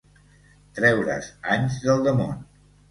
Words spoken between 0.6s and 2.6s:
Treure's anys del damunt.